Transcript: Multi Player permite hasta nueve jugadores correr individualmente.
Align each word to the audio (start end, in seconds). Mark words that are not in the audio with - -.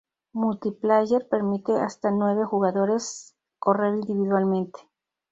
Multi 0.33 0.71
Player 0.71 1.27
permite 1.29 1.73
hasta 1.79 2.09
nueve 2.09 2.43
jugadores 2.43 3.35
correr 3.59 3.93
individualmente. 3.93 4.79